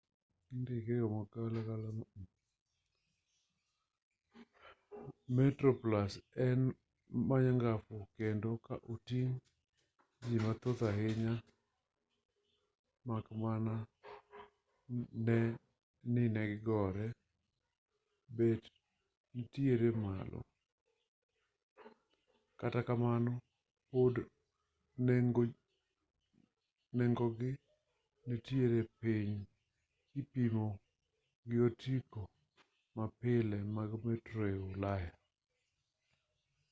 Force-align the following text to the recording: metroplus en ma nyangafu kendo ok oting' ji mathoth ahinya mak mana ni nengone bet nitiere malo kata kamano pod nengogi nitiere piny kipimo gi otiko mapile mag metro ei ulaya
metroplus 5.35 6.13
en 6.45 6.59
ma 7.27 7.35
nyangafu 7.45 7.95
kendo 8.17 8.47
ok 8.55 8.67
oting' 8.93 9.35
ji 10.25 10.35
mathoth 10.45 10.81
ahinya 10.91 11.33
mak 13.07 13.25
mana 13.41 13.75
ni 16.13 16.21
nengone 16.35 17.05
bet 18.37 18.63
nitiere 19.33 19.89
malo 20.03 20.39
kata 22.59 22.79
kamano 22.87 23.33
pod 23.91 24.15
nengogi 26.97 27.49
nitiere 28.27 28.79
piny 29.01 29.33
kipimo 30.11 30.65
gi 31.49 31.57
otiko 31.67 32.21
mapile 32.97 33.57
mag 33.75 33.89
metro 34.05 34.41
ei 34.51 34.59
ulaya 34.71 35.13